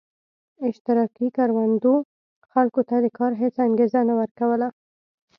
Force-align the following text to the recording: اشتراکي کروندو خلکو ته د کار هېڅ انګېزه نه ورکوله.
اشتراکي 0.67 1.27
کروندو 1.37 1.93
خلکو 2.51 2.81
ته 2.89 2.95
د 3.03 3.07
کار 3.17 3.31
هېڅ 3.41 3.55
انګېزه 3.67 3.99
نه 4.09 4.13
ورکوله. 4.19 4.67